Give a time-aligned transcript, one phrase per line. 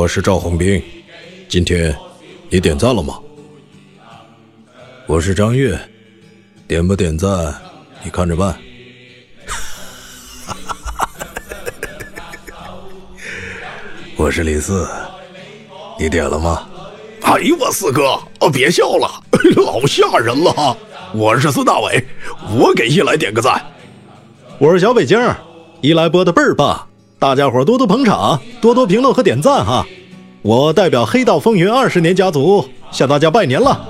[0.00, 0.82] 我是赵红兵，
[1.46, 1.94] 今天
[2.48, 3.20] 你点赞了吗？
[5.06, 5.78] 我是张悦，
[6.66, 7.54] 点不点赞
[8.02, 8.58] 你看着办。
[14.16, 14.88] 我是李四，
[15.98, 16.66] 你点了吗？
[17.20, 19.22] 哎呦我四哥，哦别笑了，
[19.54, 20.74] 老吓人了。
[21.12, 22.02] 我是孙大伟，
[22.58, 23.62] 我给一来点个赞。
[24.56, 25.20] 我是小北京，
[25.82, 26.88] 一来播的倍儿棒，
[27.20, 29.86] 大家伙多多捧场，多多评论和点赞哈。
[30.40, 33.86] 我代表黑道风云二十年家族向大家拜年了。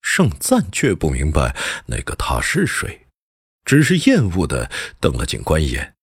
[0.00, 1.54] 盛赞却不明白
[1.84, 3.05] 那个他是谁，
[3.66, 5.96] 只是厌恶的瞪了警官一眼，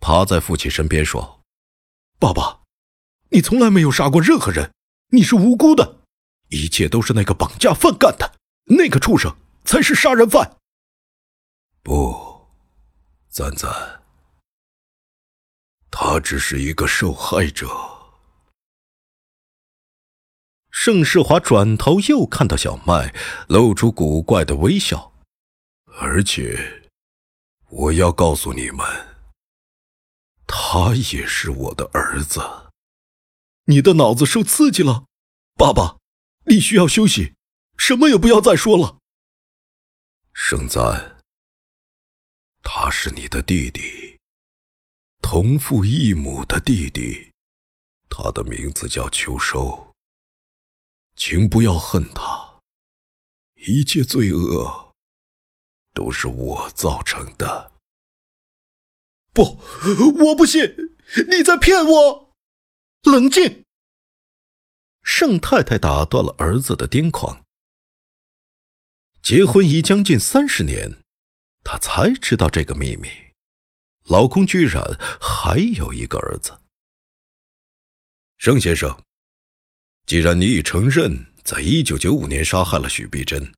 [0.00, 1.42] 趴在父亲身边说
[2.18, 2.62] ：“爸爸，
[3.28, 4.72] 你从来没有杀过任何人，
[5.10, 6.00] 你是无辜的，
[6.48, 8.34] 一切都是那个绑架犯干的，
[8.76, 10.56] 那个畜生才是杀人犯。”
[11.84, 12.48] 不，
[13.28, 14.02] 赞赞，
[15.90, 17.68] 他只是一个受害者。
[20.70, 23.14] 盛世华转头又看到小麦，
[23.48, 25.12] 露出古怪的微笑。
[25.98, 26.83] 而且，
[27.68, 28.86] 我要告诉你们，
[30.46, 32.40] 他也是我的儿子。
[33.64, 35.06] 你的脑子受刺激了，
[35.54, 35.98] 爸爸，
[36.46, 37.34] 你需要休息，
[37.76, 38.98] 什么也不要再说了。
[40.32, 41.18] 盛赞，
[42.62, 44.18] 他是你的弟弟，
[45.22, 47.32] 同父异母的弟弟，
[48.08, 49.92] 他的名字叫秋收。
[51.16, 52.60] 请不要恨他，
[53.54, 54.83] 一切罪恶
[55.94, 57.72] 都是我造成的。
[59.32, 59.58] 不，
[60.26, 60.74] 我不信，
[61.30, 62.30] 你在骗我！
[63.04, 63.64] 冷静。
[65.02, 67.44] 盛太太打断了儿子的癫狂。
[69.22, 71.02] 结婚已将近三十年，
[71.62, 73.08] 她才知道这个秘密，
[74.04, 74.82] 老公居然
[75.20, 76.60] 还有一个儿子。
[78.36, 79.02] 盛先生。
[80.06, 83.54] 既然你已承认在一九九五年杀害了许碧珍，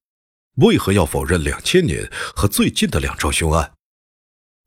[0.56, 3.72] 为何要否认两千年和最近的两桩凶案？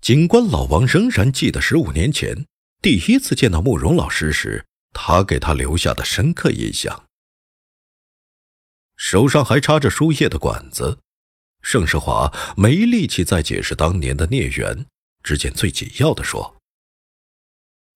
[0.01, 2.45] 警官老王仍然记得十五年前
[2.81, 7.05] 第一次见到慕容老师时，他给他留下的深刻印象。
[8.95, 10.99] 手上还插着输液的管子，
[11.61, 14.85] 盛世华没力气再解释当年的孽缘，
[15.23, 16.57] 只见最紧要的说：“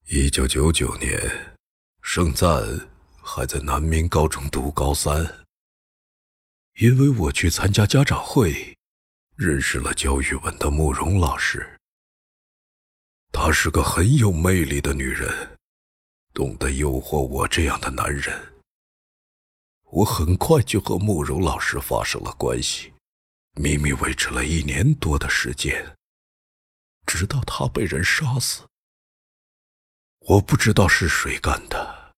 [0.10, 1.56] 一九九九年，
[2.02, 2.88] 盛赞。”
[3.26, 5.43] 还在南明高中读高三，
[6.80, 8.76] 因为我去参加家长会，
[9.36, 11.80] 认识了教语文的慕容老师。
[13.32, 15.58] 她是个很有魅力的女人，
[16.34, 18.54] 懂得诱惑我这样的男人。
[19.92, 22.92] 我很快就和慕容老师发生了关系，
[23.54, 25.96] 秘密维持了一年多的时间，
[27.06, 28.64] 直到他被人杀死。
[30.22, 32.14] 我不知道是谁干的。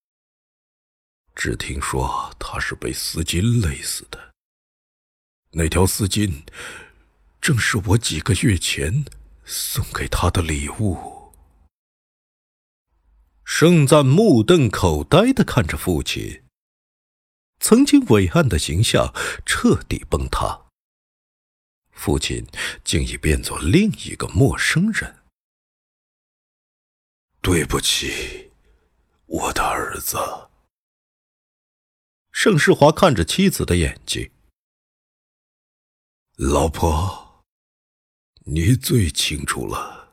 [1.36, 4.35] 只听说他是被丝巾勒死的。
[5.58, 6.44] 那条丝巾，
[7.40, 9.06] 正是我几个月前
[9.46, 11.32] 送给他的礼物。
[13.46, 16.44] 盛赞目瞪口呆的看着父亲，
[17.62, 19.14] 曾经伟岸的形象
[19.46, 20.66] 彻底崩塌。
[21.90, 22.46] 父亲
[22.84, 25.24] 竟已变作另一个陌生人。
[27.42, 28.52] 对不起，
[29.26, 30.18] 我的儿子。
[32.34, 34.30] 盛世华看着妻子的眼睛，
[36.38, 37.46] 老婆，
[38.44, 40.12] 你最清楚了。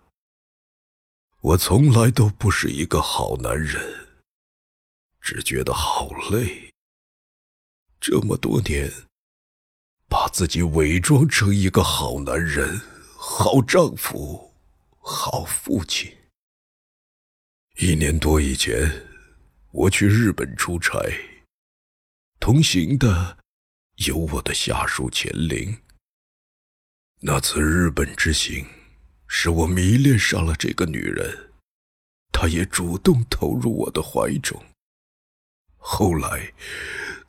[1.41, 4.07] 我从来都不是一个好男人，
[5.21, 6.73] 只觉得好累。
[8.01, 8.89] 这么多年，
[10.09, 12.81] 把自己伪装成一个好男人、
[13.17, 14.55] 好丈夫、
[15.01, 16.17] 好父亲。
[17.79, 19.09] 一年多以前，
[19.73, 21.01] 我去日本出差，
[22.39, 23.39] 同行的
[24.07, 25.82] 有我的下属钱玲。
[27.25, 28.67] 那次日本之行，
[29.29, 31.53] 使我迷恋上了这个女人，
[32.33, 34.61] 她也主动投入我的怀中。
[35.77, 36.53] 后来，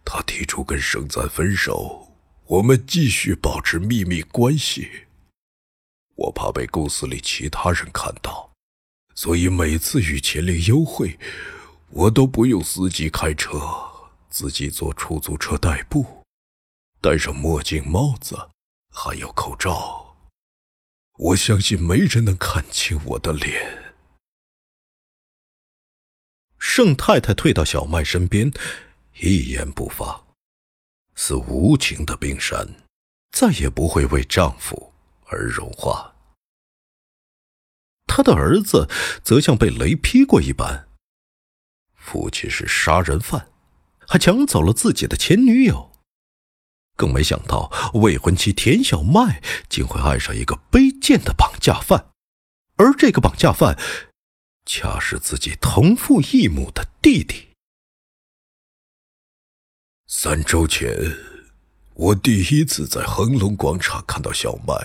[0.03, 2.11] 她提出跟盛赞分手，
[2.47, 4.89] 我们继续保持秘密关系。
[6.15, 8.51] 我怕被公司里其他人看到。
[9.13, 11.19] 所以每次与钱玲幽会，
[11.91, 13.61] 我都不用司机开车，
[14.27, 16.23] 自己坐出租车代步，
[16.99, 18.35] 戴上墨镜、帽子，
[18.93, 20.15] 还有口罩。
[21.17, 23.95] 我相信没人能看清我的脸。
[26.59, 28.51] 盛太太退到小麦身边，
[29.19, 30.23] 一言不发，
[31.15, 32.75] 似无情的冰山，
[33.31, 34.93] 再也不会为丈夫
[35.25, 36.15] 而融化。
[38.05, 38.87] 他的儿子
[39.23, 40.87] 则像被雷劈过一般。
[41.95, 43.49] 父亲是杀人犯，
[44.07, 45.91] 还抢走了自己的前女友，
[46.95, 52.11] 更没想到未婚妻田小麦竟会爱上一个卑贱的绑架犯，
[52.75, 53.77] 而这个绑架犯，
[54.65, 57.49] 恰是自己同父异母的弟弟。
[60.07, 60.95] 三周前，
[61.95, 64.75] 我第一次在恒隆广场看到小麦。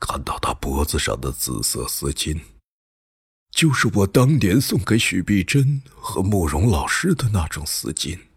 [0.00, 2.40] 看到他脖子上的紫色丝巾，
[3.50, 8.27] 就是我当年送给许碧珍和慕容老师的那种丝巾。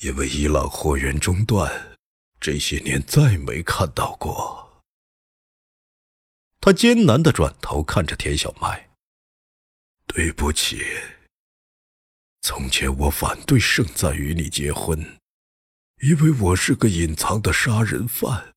[0.00, 1.96] 因为伊朗货源中断，
[2.40, 4.82] 这些年再没看到过。
[6.60, 8.90] 他艰难的转头看着田小麦
[10.06, 10.82] ：“对不起，
[12.40, 15.18] 从前我反对盛赞与你结婚，
[16.02, 18.54] 因为我是个隐藏的杀人犯。”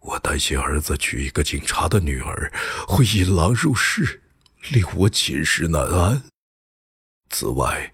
[0.00, 2.52] 我担心儿子娶一个警察的女儿
[2.86, 4.22] 会引狼入室，
[4.70, 6.22] 令我寝食难安。
[7.30, 7.92] 此外，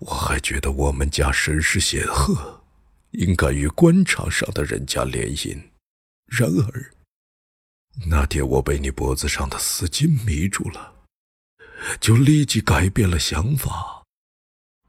[0.00, 2.62] 我还觉得我们家身世显赫，
[3.12, 5.56] 应该与官场上的人家联姻。
[6.26, 6.92] 然而，
[8.06, 10.94] 那天我被你脖子上的丝巾迷住了，
[12.00, 14.02] 就立即改变了想法。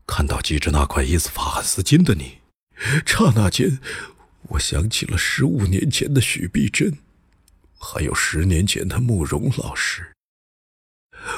[0.07, 2.39] 看到系着那块伊斯法罕丝巾的你，
[3.05, 3.79] 刹那间。
[4.49, 6.97] 我想起了十五年前的许碧珍，
[7.79, 10.13] 还有十年前的慕容老师，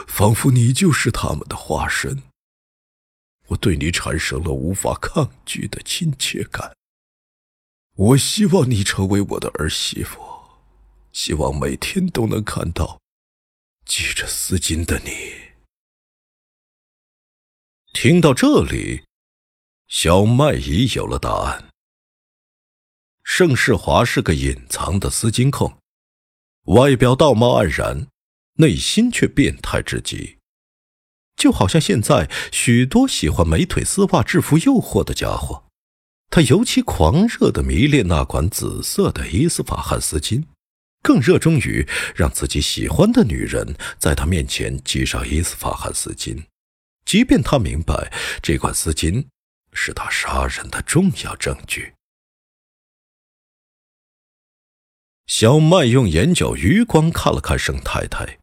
[0.08, 2.24] 仿佛你就是他们的化身。
[3.48, 6.76] 我对你产生了无法抗拒的亲切感。
[7.94, 10.20] 我希望你成为我的儿媳妇，
[11.12, 13.00] 希望每天都能看到
[13.86, 15.12] 系着丝巾的你。
[17.94, 19.06] 听到这里，
[19.88, 21.70] 小麦已有了答案。
[23.24, 25.80] 盛世华是个隐藏的丝巾控，
[26.66, 28.08] 外表道貌岸然，
[28.56, 30.35] 内心却变态至极。
[31.36, 35.66] 就好像现在许多喜欢美腿丝袜制服诱惑的家伙，
[36.30, 40.46] 他尤其狂热的迷恋那款紫色的伊斯法罕丝巾，
[41.04, 46.46] 更热衷于让自己喜欢的女人在他面前系上伊斯法罕丝巾，
[47.06, 48.12] 即便他明白
[48.42, 49.28] 这款丝巾
[49.74, 51.94] 是他杀人的重要证据。
[55.28, 58.40] 小麦用眼角余光看了看盛太太，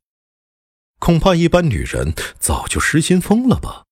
[1.03, 3.83] 恐怕一般女人早就失心疯了吧。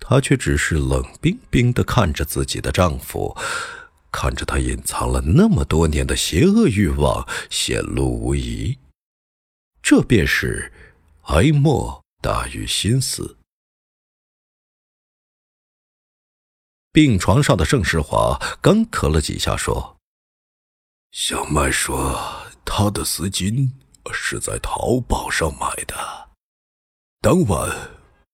[0.00, 3.36] 她却只是冷冰冰的看着自己的丈夫，
[4.10, 8.76] 看着他隐藏了那么多年的邪恶欲望显露无遗，
[9.80, 10.72] 这便是
[11.26, 13.36] 哀莫大于心死。
[16.90, 19.96] 病床上的盛世华干咳了几下，说。
[21.12, 23.70] 小麦说：“他的丝巾
[24.12, 25.94] 是在淘宝上买的。
[27.20, 27.70] 当晚，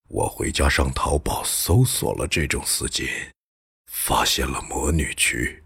[0.08, 3.08] 我回家上淘宝搜索了这种丝巾，
[3.86, 5.62] 发现了魔女区。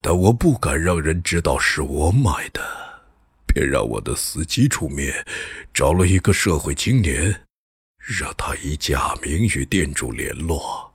[0.00, 2.62] 但我不敢让人知道是我买的，
[3.46, 5.26] 便让我的司机出面，
[5.74, 7.46] 找了一个社会青年，
[7.98, 10.94] 让他以假名与店主联络，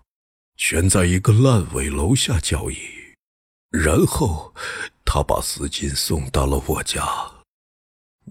[0.55, 2.77] 选在一个烂尾楼下交易。”
[3.71, 4.53] 然后，
[5.05, 7.01] 他把丝巾送到了我家。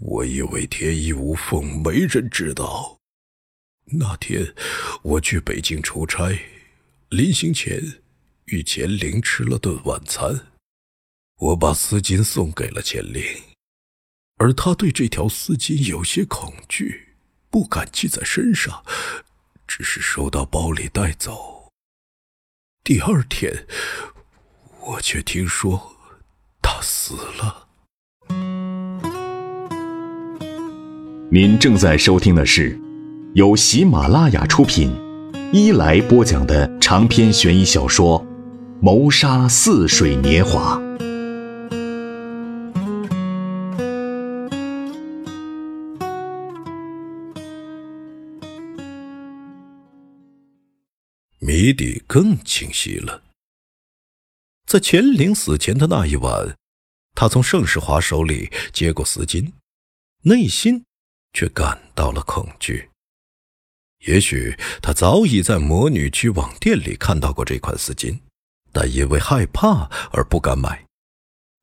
[0.00, 2.99] 我以为天衣无缝，没人知道。
[3.85, 4.54] 那天
[5.02, 6.38] 我去北京出差，
[7.11, 8.00] 临行前
[8.47, 10.52] 与钱玲吃了顿晚餐，
[11.37, 13.23] 我把丝巾送给了钱玲，
[14.37, 17.16] 而他对这条丝巾有些恐惧，
[17.50, 18.83] 不敢系在身上，
[19.66, 21.71] 只是收到包里带走。
[22.83, 23.66] 第二天，
[24.80, 25.95] 我却听说
[26.62, 27.69] 他死了。
[31.32, 32.76] 您正在收听的是
[33.34, 34.90] 由喜马拉雅出品、
[35.52, 38.20] 一来播讲的长篇悬疑小说
[38.82, 40.76] 《谋杀似水年华》。
[51.38, 53.22] 谜底更清晰了。
[54.66, 56.56] 在钱玲死前的那一晚，
[57.14, 59.52] 他从盛世华手里接过丝巾，
[60.22, 60.87] 内心。
[61.32, 62.88] 却感到了恐惧。
[64.06, 68.18] 也许他早已在魔女区网店里看到过这款丝巾，
[68.72, 70.87] 但因为害怕而不敢买。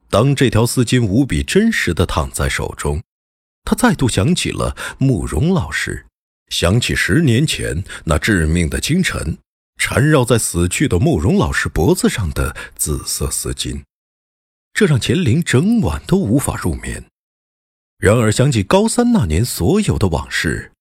[0.10, 3.02] 当这条丝巾无比真实的躺在手中，
[3.66, 6.06] 他再度想起了慕容老师，
[6.50, 9.40] 想起十年前那致命的清晨，
[9.78, 13.84] 缠绕在死去的慕容老师脖子上的紫色丝巾，
[14.74, 17.04] 这让钱玲整晚都无法入眠。
[17.98, 20.72] 然而，想起高三那年所有的往事，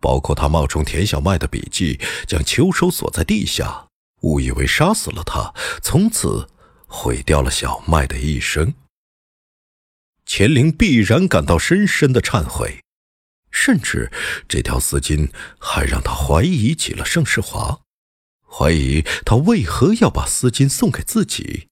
[0.00, 3.86] 包括他冒充田小麦的笔记，将秋收锁在地下，
[4.22, 6.48] 误以为杀死了他，从此
[6.88, 8.74] 毁掉了小麦的一生。
[10.24, 12.80] 钱玲必然感到深深的忏悔，
[13.52, 14.10] 甚至
[14.48, 15.30] 这条丝巾
[15.60, 17.78] 还让他怀疑起了盛世华，
[18.44, 21.68] 怀疑他为何要把丝巾送给自己？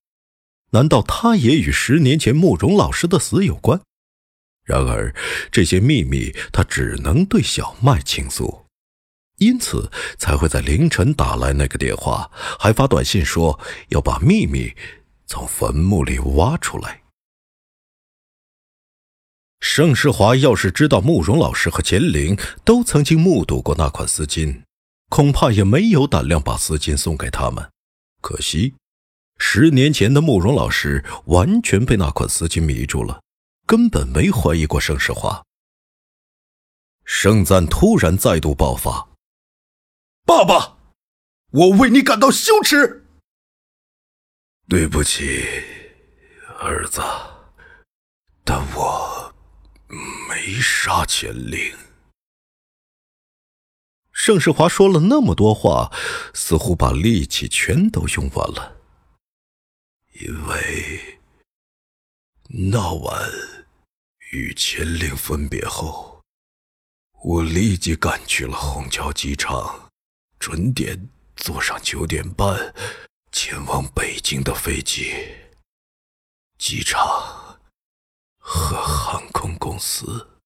[0.70, 3.80] 难道他也与十年前慕容老师的死有关？
[4.64, 5.14] 然而，
[5.52, 8.64] 这些秘密他只能对小麦倾诉，
[9.36, 14.74] 因此才会在凌晨打来那个电话，还发短信说要把秘密
[15.26, 17.02] 从坟墓里挖出来。
[19.60, 24.62] 盛世华要是知道慕容老师和钱玲都曾经目睹过那款丝巾，
[25.08, 27.70] 恐怕也没有胆量把丝巾送给他们。
[28.20, 28.74] 可惜，
[29.38, 33.20] 十年前的慕容老师完全被那款丝巾迷住了。
[33.66, 35.44] 根本没怀疑过盛世华。
[37.04, 39.10] 盛赞突然再度爆发
[40.24, 40.78] ：“爸爸，
[41.50, 43.06] 我为你感到羞耻。
[44.68, 45.44] 对不起，
[46.58, 47.02] 儿子，
[48.42, 49.34] 但我
[50.28, 51.76] 没杀钱玲。”
[54.10, 55.92] 盛世华说了那么多话，
[56.32, 58.78] 似乎把力气全都用完了，
[60.22, 61.20] 因为
[62.48, 63.30] 那晚。
[64.34, 66.20] 与秦岭分别后，
[67.22, 69.92] 我立即赶去了虹桥机场，
[70.40, 72.74] 准点坐上九点半
[73.30, 75.14] 前往北京的飞机。
[76.58, 77.60] 机场
[78.38, 80.40] 和航空公司，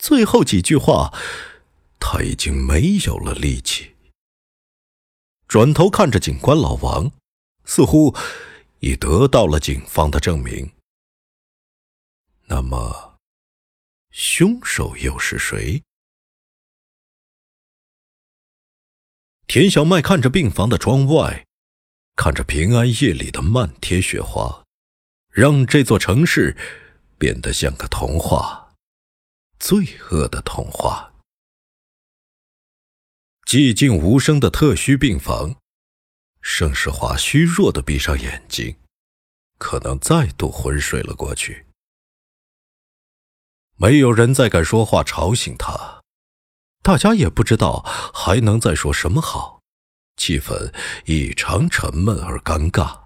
[0.00, 1.16] 最后几句话，
[2.00, 3.94] 他已经没有了力气。
[5.46, 7.12] 转头看着警官老王，
[7.64, 8.16] 似乎
[8.80, 10.72] 已得到了警方的证明。
[12.50, 13.18] 那么，
[14.10, 15.82] 凶手又是谁？
[19.46, 21.46] 田小麦看着病房的窗外，
[22.16, 24.64] 看着平安夜里的漫天雪花，
[25.30, 26.56] 让这座城市
[27.18, 28.74] 变得像个童话，
[29.58, 31.12] 罪恶的童话。
[33.46, 35.56] 寂静无声的特需病房，
[36.40, 38.74] 盛世华虚弱的闭上眼睛，
[39.58, 41.67] 可能再度昏睡了过去。
[43.80, 46.02] 没有人再敢说话吵醒他，
[46.82, 49.60] 大家也不知道还能再说什么好，
[50.16, 50.74] 气氛
[51.06, 53.04] 异常沉闷而尴尬。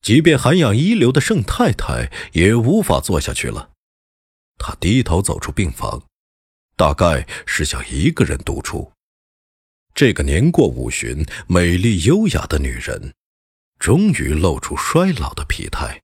[0.00, 3.70] 即便涵养一流的盛太太也无法坐下去了，
[4.58, 6.02] 她低头走出病房，
[6.74, 8.90] 大概是想一个人独处。
[9.94, 13.14] 这个年过五旬、美丽优雅的女人，
[13.78, 16.01] 终于露出衰老的疲态。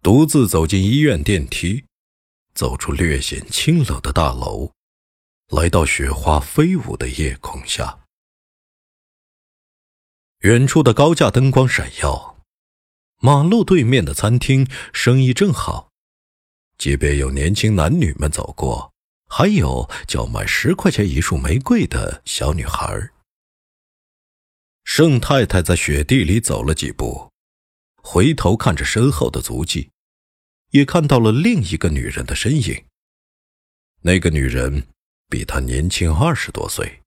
[0.00, 1.84] 独自走进医院电梯，
[2.54, 4.72] 走出略显清冷的大楼，
[5.48, 7.98] 来到雪花飞舞的夜空下。
[10.40, 12.38] 远处的高架灯光闪耀，
[13.18, 15.90] 马路对面的餐厅生意正好，
[16.78, 18.92] 街边有年轻男女们走过，
[19.26, 23.10] 还有叫卖十块钱一束玫瑰的小女孩。
[24.84, 27.32] 盛太太在雪地里走了几步。
[28.10, 29.90] 回头看着身后的足迹，
[30.70, 32.86] 也看到了另一个女人的身影。
[34.00, 34.88] 那个女人
[35.28, 37.02] 比他年轻二十多岁，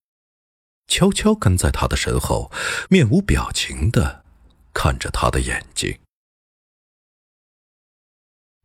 [0.86, 2.52] 悄悄跟在他的身后，
[2.88, 4.24] 面无表情的
[4.76, 6.00] 看着他的眼睛。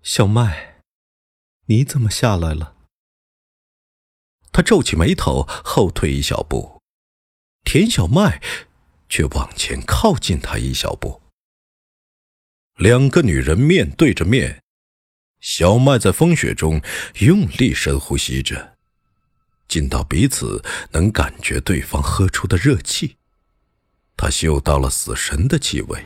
[0.03, 0.83] 小麦，
[1.69, 2.77] 你怎么下来了？
[4.53, 6.83] 他皱起眉头，后退一小步。
[7.65, 8.43] 田小麦
[9.09, 11.23] 却往前靠近他一小步。
[12.77, 14.63] 两个女人面对着面。
[15.41, 16.81] 小麦在风雪中
[17.21, 18.75] 用力深呼吸着，
[19.67, 23.17] 近到彼此能感觉对方喝出的热气。
[24.15, 26.05] 他嗅到了死神的气味。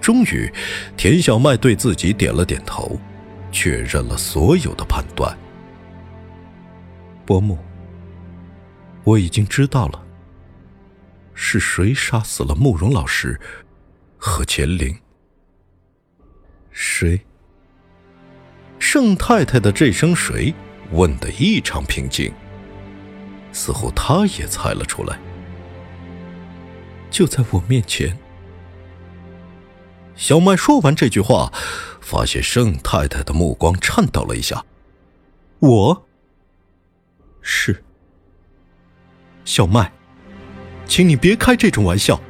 [0.00, 0.52] 终于，
[0.96, 2.98] 田小麦对自己点了点头，
[3.52, 5.36] 确认了所有的判断。
[7.24, 7.58] 伯母，
[9.04, 10.04] 我已经知道了，
[11.34, 13.38] 是谁杀死了慕容老师
[14.18, 14.98] 和钱玲？
[16.70, 17.20] 谁？
[18.78, 20.52] 盛太太的这声“谁”
[20.92, 22.32] 问得异常平静，
[23.52, 25.18] 似乎她也猜了出来。
[27.10, 28.18] 就在我面前。
[30.14, 31.52] 小麦说完这句话，
[32.00, 34.64] 发现盛太太的目光颤抖了一下。
[35.60, 36.06] 我
[37.40, 37.84] 是
[39.44, 39.92] 小麦，
[40.86, 42.20] 请你别开这种玩笑。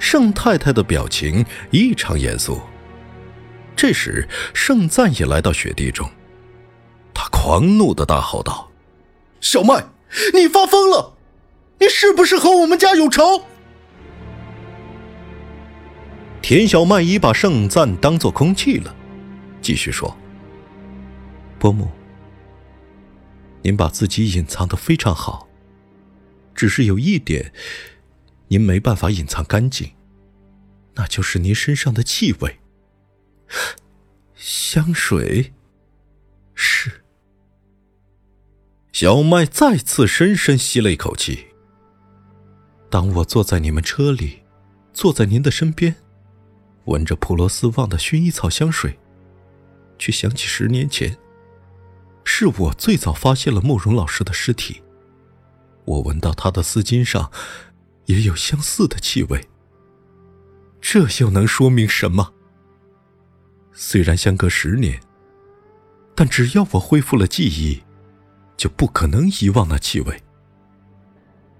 [0.00, 2.60] 盛太太的表情异常严肃。
[3.76, 6.10] 这时，盛赞也来到雪地中，
[7.14, 8.70] 他狂怒的大吼道
[9.40, 9.86] ：“小麦，
[10.34, 11.16] 你发疯了！
[11.78, 13.44] 你是不是和我们家有仇？”
[16.42, 18.94] 田小麦已把盛赞当做空气了，
[19.62, 20.16] 继续说
[21.58, 21.88] ：“伯母，
[23.62, 25.48] 您把自己隐藏的非常好，
[26.54, 27.52] 只是有一点，
[28.50, 29.92] 您没办法隐藏干净，
[30.94, 32.58] 那就是您身上的气味。”
[34.34, 35.52] 香水，
[36.54, 37.04] 是。
[38.90, 41.46] 小麦再次深深吸了一口气。
[42.90, 44.40] 当我坐在你们车里，
[44.92, 45.94] 坐在您的身边，
[46.86, 48.98] 闻着普罗斯旺的薰衣草香水，
[49.96, 51.16] 却想起十年前，
[52.24, 54.82] 是我最早发现了慕容老师的尸体。
[55.84, 57.30] 我闻到他的丝巾上
[58.10, 59.48] 也有相似的气味。
[60.80, 62.32] 这又能说明什么？
[63.72, 65.00] 虽然相隔十年，
[66.16, 67.82] 但只要我恢复了记忆，
[68.56, 70.20] 就不可能遗忘那气味。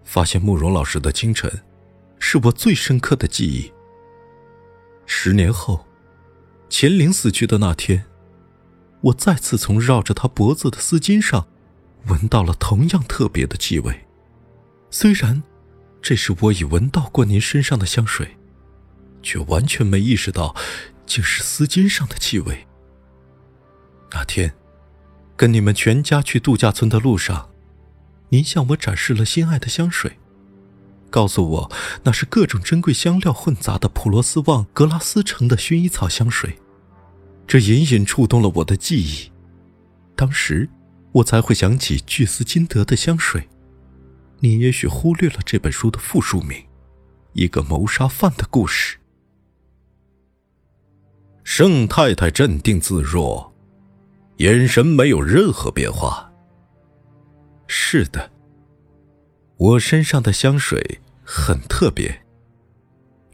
[0.04, 1.62] 发现慕容老师的清晨，
[2.18, 3.72] 是我最深刻的记忆。
[5.06, 5.86] 十年后，
[6.68, 8.06] 钱玲死去的那天，
[9.02, 11.46] 我再次从绕着他脖子的丝巾上，
[12.06, 14.06] 闻到了同样特别的气味。
[14.90, 15.42] 虽然，
[16.02, 18.36] 这是我已闻到过您身上的香水，
[19.22, 20.54] 却完全没意识到。
[21.06, 22.68] 竟是丝巾上的气味。
[24.12, 24.54] 那天，
[25.36, 27.50] 跟你们全家去度假村的路上，
[28.28, 30.20] 您向我展示了心爱的香水，
[31.10, 31.72] 告诉我
[32.04, 36.60] 那是各种珍贵香料混杂的普罗斯旺格拉斯城的薰衣草香水。
[37.44, 39.32] 这隐隐触动了我的记忆，
[40.14, 40.70] 当时
[41.10, 43.48] 我才会想起巨斯金德的香水。
[44.42, 46.58] 你也许忽略了这本书的副书名，
[47.34, 48.96] 《一个谋杀犯的故事》。
[51.44, 53.54] 盛太太镇定自若，
[54.38, 56.32] 眼神没有任何变化。
[57.66, 58.32] 是的，
[59.58, 62.22] 我身上的香水很特别，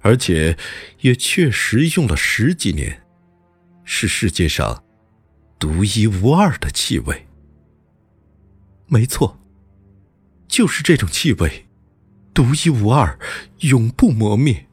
[0.00, 0.58] 而且
[1.02, 3.06] 也确实用了十几年，
[3.84, 4.82] 是世界上
[5.56, 7.28] 独一无二的气味。
[8.88, 9.38] 没错，
[10.56, 11.66] 就是这种气味，
[12.32, 13.18] 独一无二，
[13.58, 14.66] 永不磨灭。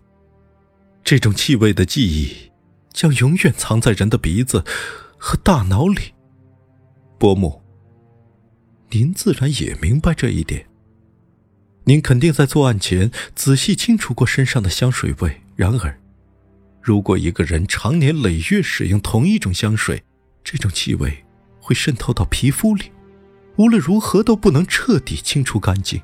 [1.04, 2.54] 这种气味的记忆。
[2.94, 4.64] 将永远藏在人的鼻子
[5.18, 6.14] 和大脑里。
[7.18, 7.62] 伯母，
[8.92, 10.68] 您自然也明白这一点。
[11.84, 15.42] 您肯定在作案前仔细清除过身上的香水味。
[15.58, 16.00] 然而，
[16.82, 20.04] 如果一个人长年累月使用同一种香水，
[20.46, 21.26] 这种气味
[21.60, 22.92] 会渗透到皮肤里，
[23.58, 26.02] 无论如何都不能彻底清除干净。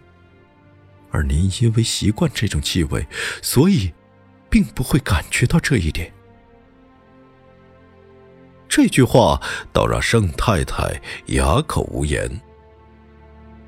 [1.12, 3.08] 而您因为习惯这种气味，
[3.42, 3.92] 所以
[4.50, 6.14] 并不会感觉到这一点。
[8.68, 9.42] 这句话
[9.74, 12.40] 倒让盛太太哑口无言，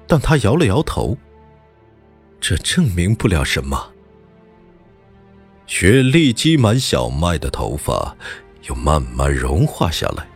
[0.06, 1.18] 但她摇了摇头。
[2.40, 3.92] 这证明不了什么。
[5.66, 8.16] 雪莉积满小麦的头发
[8.68, 10.28] 又慢慢融化下来。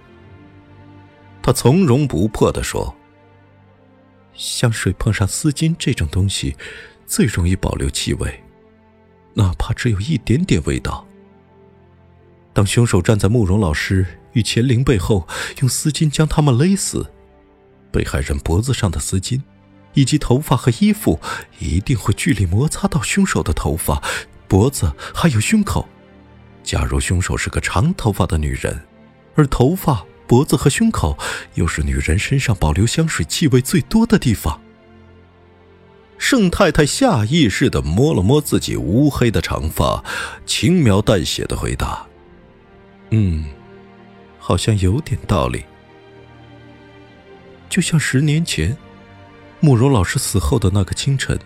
[1.43, 2.95] 她从容不迫地说
[4.36, 6.56] ：“香水碰上丝巾这种东西，
[7.08, 8.43] 最容易保留气味，
[9.34, 11.08] 哪怕只有一点点味道。
[12.54, 15.28] 当凶手站在慕容老师与钱玲背后，
[15.60, 17.12] 用丝巾将他们勒死，
[17.91, 19.41] 被害人脖子上的丝巾，
[19.93, 21.19] 以及头发和衣服，
[21.60, 24.02] 一定会剧烈摩擦到凶手的头发、
[24.48, 25.88] 脖子还有胸口。
[26.63, 28.82] 假如凶手是个长头发的女人，
[29.36, 31.18] 而头发、脖子和胸口
[31.54, 34.62] 又是女人身上保留香水气味最多的地方。
[36.18, 40.04] 盛太太下意识地摸了摸自己乌黑的长发，
[40.46, 42.06] 轻描淡写的回答
[43.12, 43.46] ：“嗯，
[44.40, 45.64] 好像有点道理。
[47.70, 48.78] 就像十年前，
[49.60, 51.38] 慕容老师死后的那个清晨，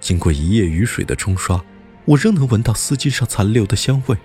[0.00, 1.62] 经过一夜雨水的冲刷。”
[2.06, 4.16] 我仍能闻到丝巾上残留的香味。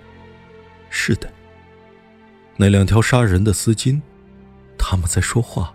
[0.89, 1.31] 是的，
[2.57, 4.01] 那两条杀人的丝巾，
[4.77, 5.73] 他们在说话。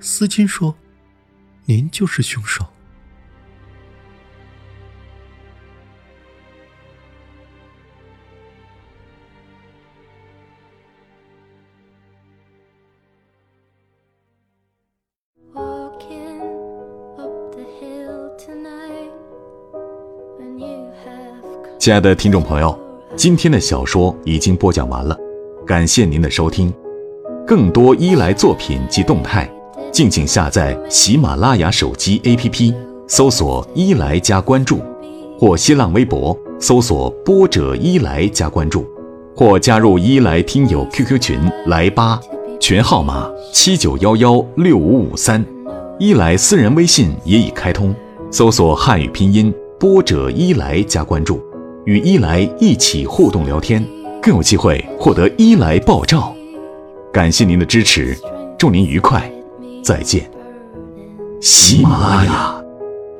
[0.00, 0.74] 丝巾说
[1.66, 2.64] ：“您就是凶手。”
[21.78, 22.76] 亲爱的听众朋友，
[23.14, 25.16] 今天的小说已经播讲完了，
[25.66, 26.72] 感谢您的收听。
[27.44, 29.50] 更多伊莱作品及动态，
[29.92, 32.72] 敬请下载喜马拉雅手机 APP，
[33.08, 34.80] 搜索“伊莱”加关注，
[35.36, 38.86] 或新浪微博搜索“波者伊莱”加关注，
[39.34, 42.20] 或加入伊莱听友 QQ 群来吧，
[42.60, 45.44] 群号码七九幺幺六五五三，
[45.98, 47.92] 伊莱私人微信也已开通，
[48.30, 51.40] 搜索汉语拼音“波者伊莱”加关注。
[51.84, 53.84] 与伊莱一起互动聊天，
[54.26, 56.34] 更有机会获得伊莱爆照。
[57.12, 58.12] 感谢您的支持，
[58.58, 59.30] 祝您愉快，
[59.84, 60.28] 再见。
[61.40, 62.64] 喜马拉雅，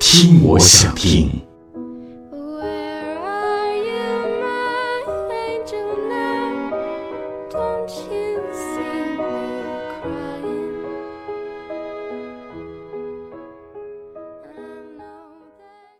[0.00, 1.45] 听我想听。